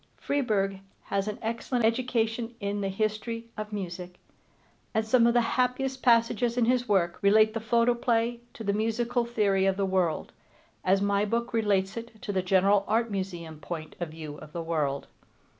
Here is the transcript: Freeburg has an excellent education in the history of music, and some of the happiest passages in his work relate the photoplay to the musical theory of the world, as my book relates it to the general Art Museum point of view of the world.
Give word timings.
Freeburg 0.17 0.79
has 1.03 1.27
an 1.27 1.37
excellent 1.43 1.85
education 1.85 2.55
in 2.59 2.81
the 2.81 2.89
history 2.89 3.45
of 3.55 3.71
music, 3.71 4.15
and 4.95 5.05
some 5.05 5.27
of 5.27 5.35
the 5.35 5.41
happiest 5.61 6.01
passages 6.01 6.57
in 6.57 6.65
his 6.65 6.89
work 6.89 7.19
relate 7.21 7.53
the 7.53 7.59
photoplay 7.59 8.39
to 8.55 8.63
the 8.63 8.73
musical 8.73 9.25
theory 9.25 9.67
of 9.67 9.77
the 9.77 9.85
world, 9.85 10.31
as 10.83 11.03
my 11.03 11.23
book 11.23 11.53
relates 11.53 11.97
it 11.97 12.19
to 12.23 12.31
the 12.33 12.41
general 12.41 12.83
Art 12.87 13.11
Museum 13.11 13.59
point 13.59 13.95
of 13.99 14.09
view 14.09 14.37
of 14.37 14.53
the 14.53 14.63
world. 14.63 15.05